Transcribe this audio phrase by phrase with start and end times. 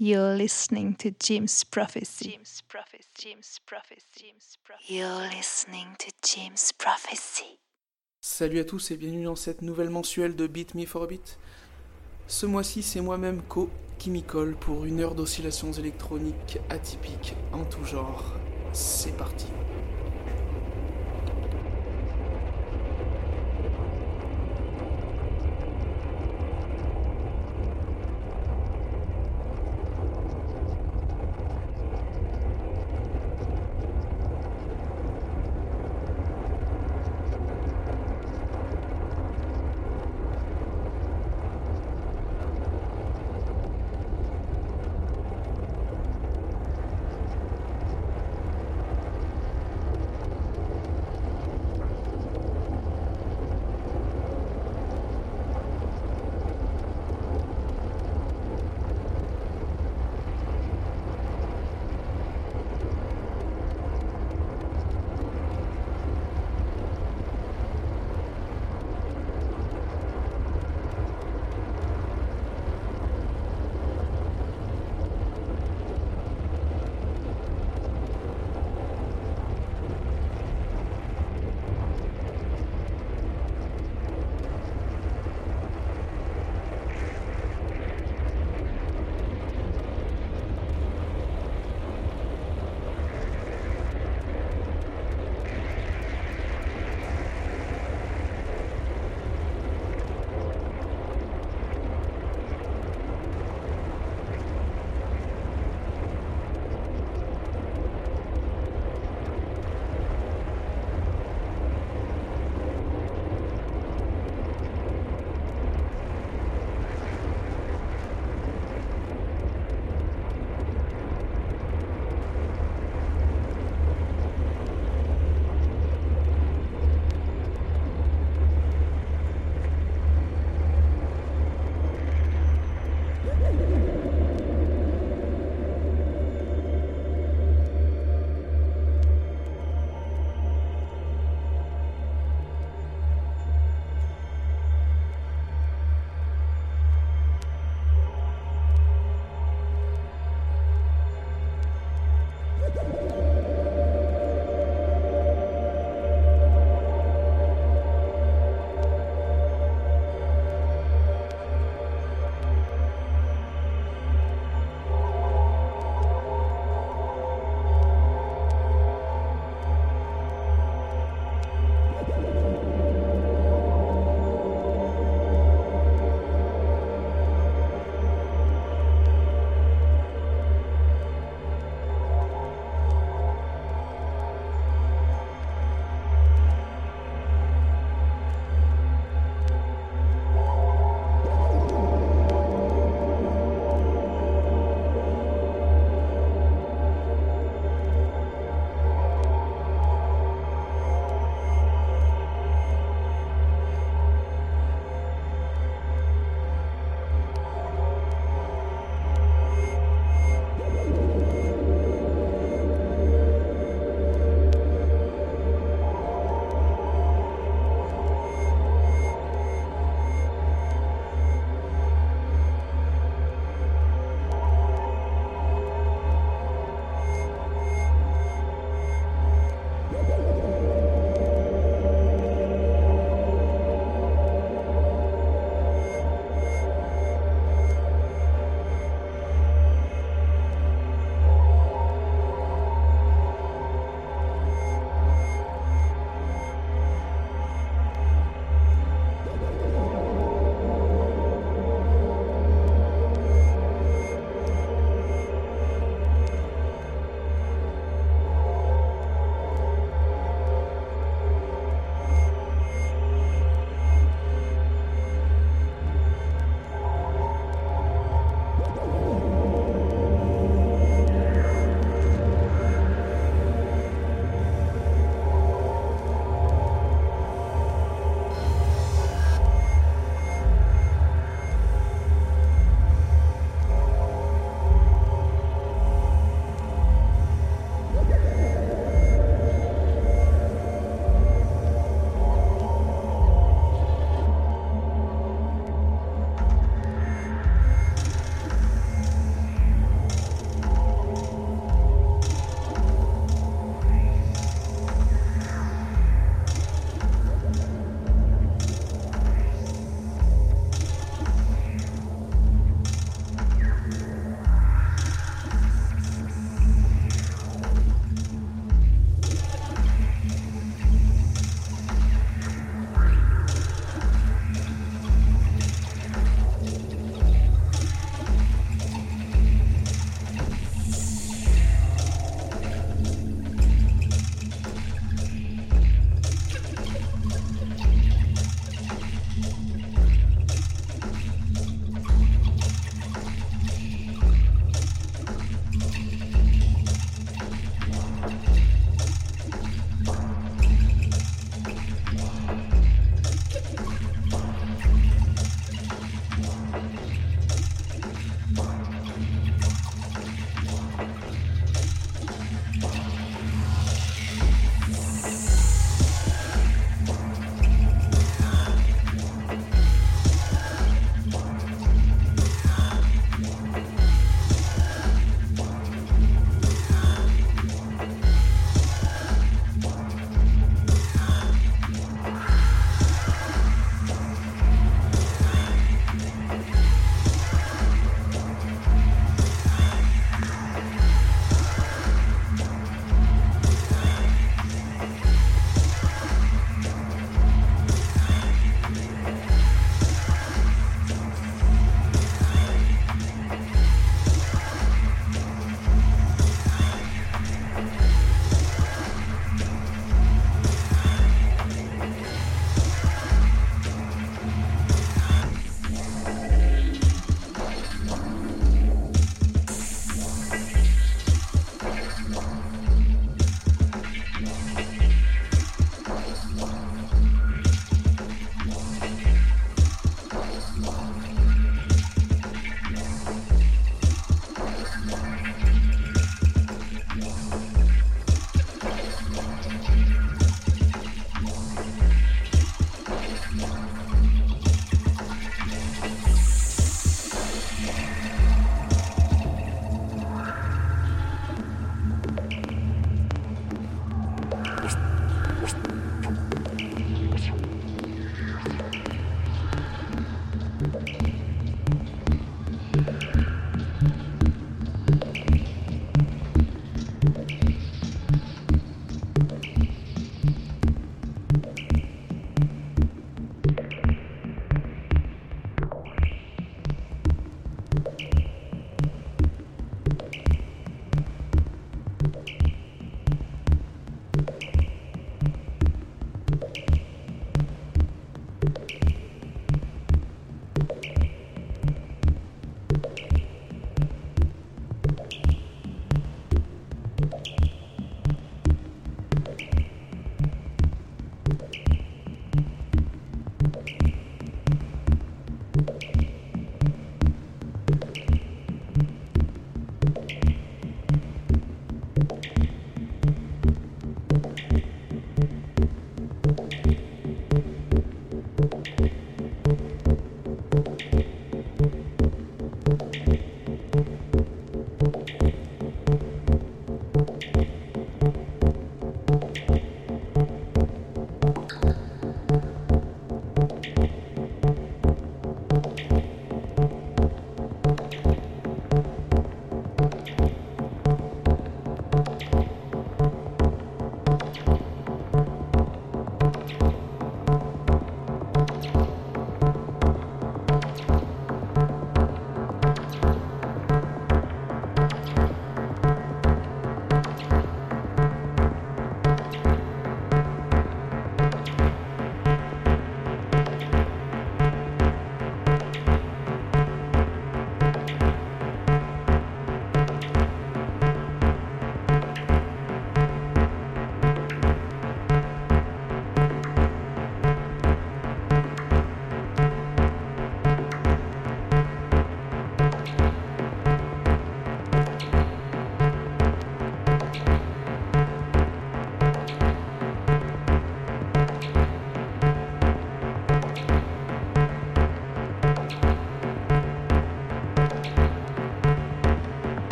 [0.00, 2.30] You're listening to Jim's Prophecy.
[2.30, 3.08] Jim's Prophecy.
[3.16, 4.06] Jim's Prophecy.
[4.14, 4.94] Jim's Prophecy.
[4.94, 7.58] You're listening to Jim's Prophecy.
[8.20, 11.36] Salut à tous et bienvenue dans cette nouvelle mensuelle de Beat Me for a Beat.
[12.28, 17.64] Ce mois-ci, c'est moi-même Ko qui m'y colle pour une heure d'oscillations électroniques atypiques en
[17.64, 18.34] tout genre.
[18.72, 19.46] C'est parti.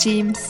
[0.00, 0.49] James.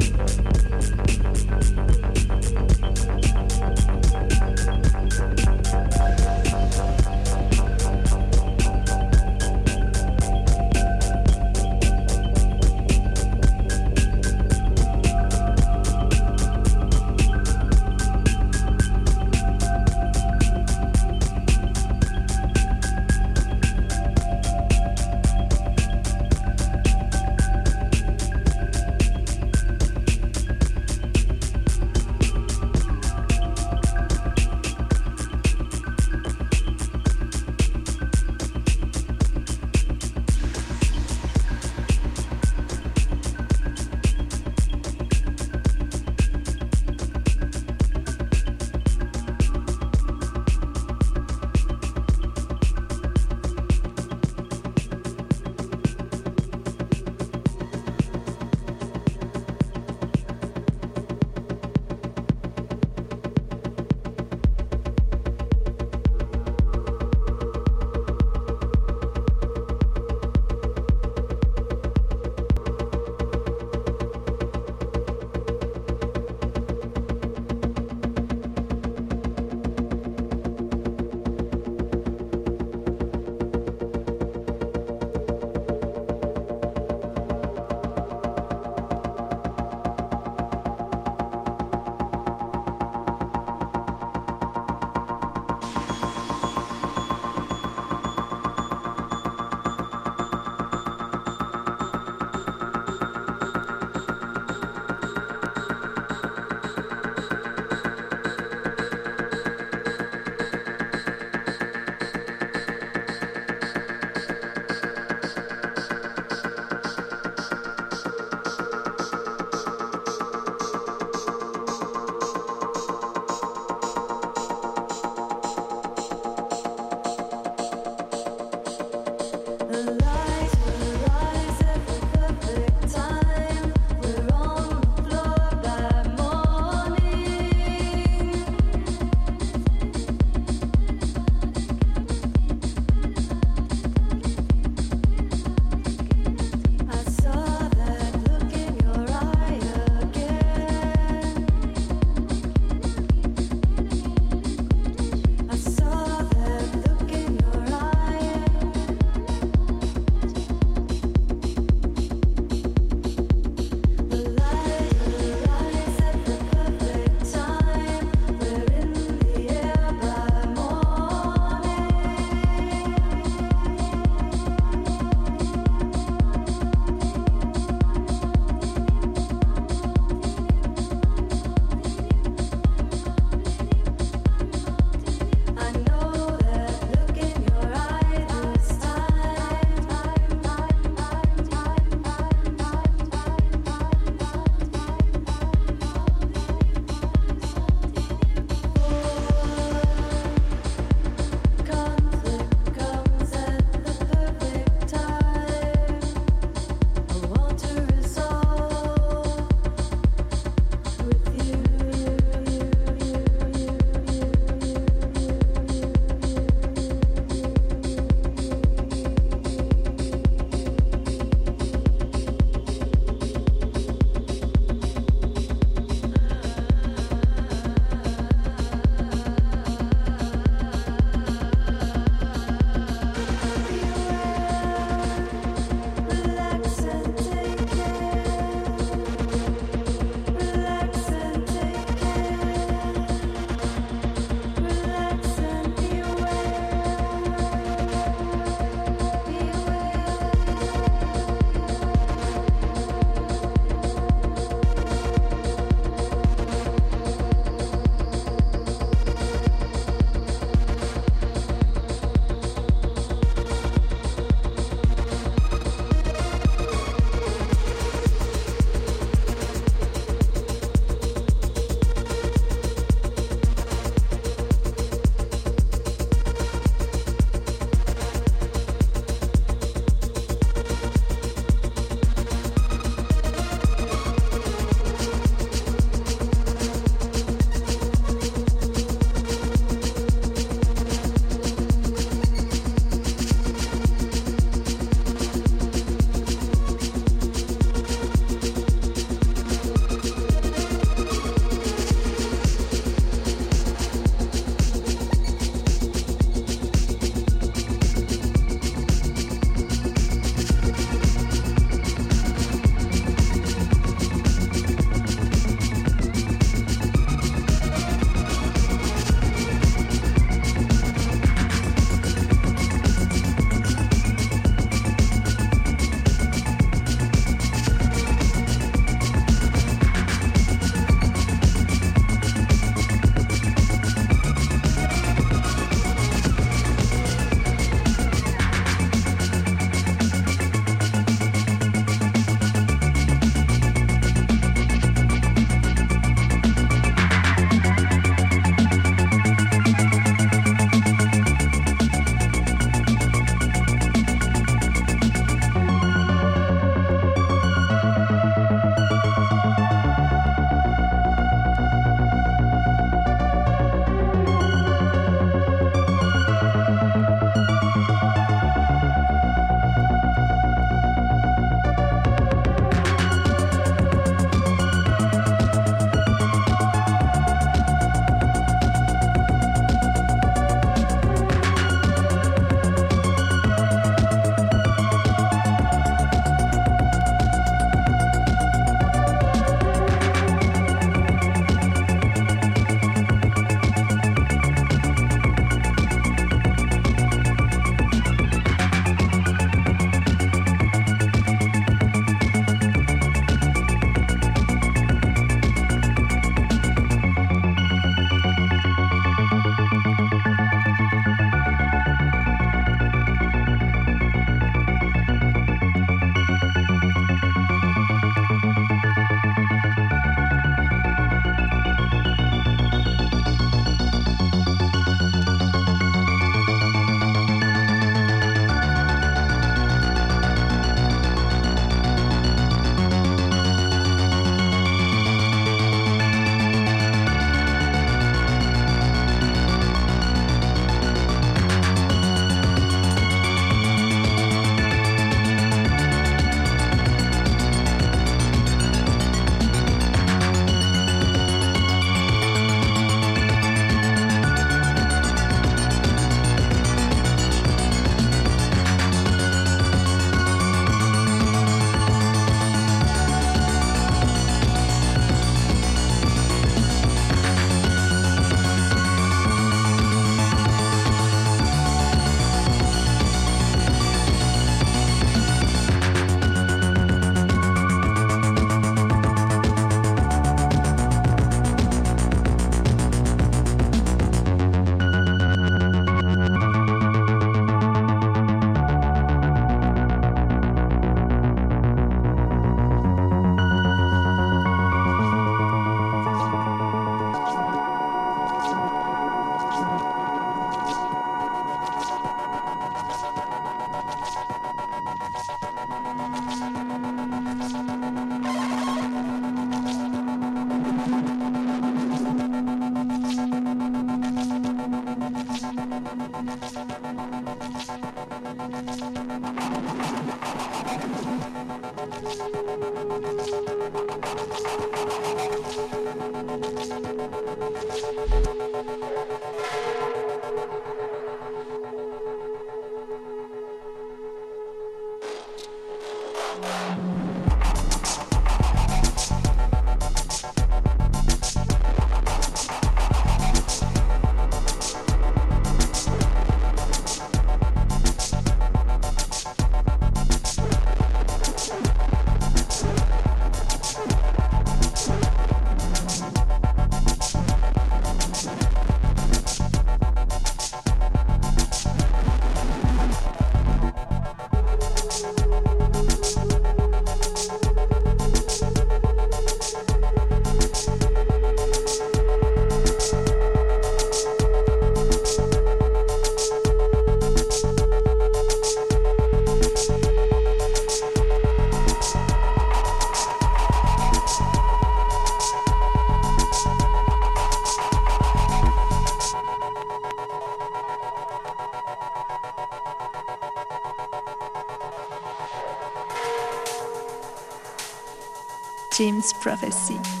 [599.01, 600.00] Prophecy.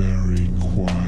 [0.00, 0.99] very quiet.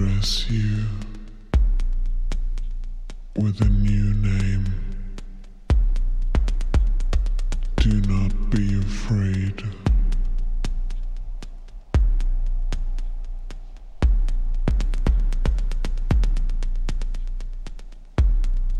[0.00, 0.84] address you
[3.36, 4.64] with a new name.
[7.76, 9.62] Do not be afraid.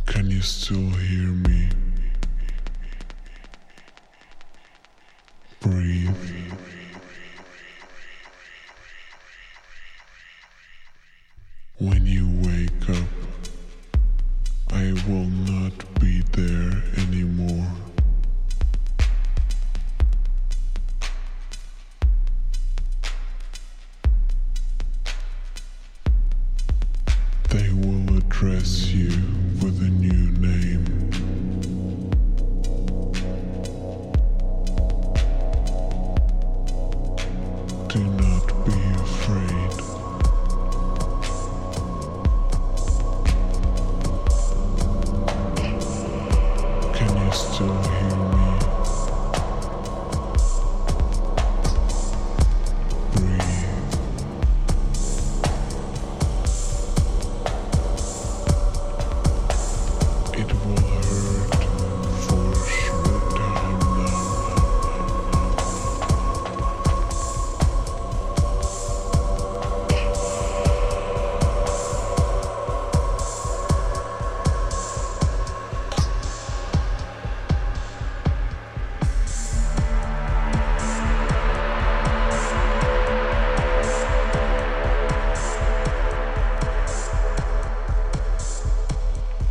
[0.07, 1.80] Can you still hear me?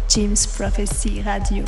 [0.10, 1.64] James Prophecy Radio.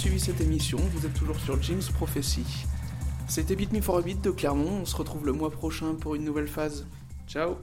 [0.00, 2.64] Suivi cette émission, vous êtes toujours sur James Prophecy.
[3.28, 6.48] C'était Beat Me for de Clermont, on se retrouve le mois prochain pour une nouvelle
[6.48, 6.86] phase.
[7.28, 7.56] Ciao